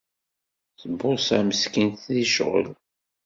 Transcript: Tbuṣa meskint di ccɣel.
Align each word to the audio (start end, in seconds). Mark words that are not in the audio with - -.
Tbuṣa 0.79 1.39
meskint 1.47 2.01
di 2.15 2.23
ccɣel. 2.29 2.67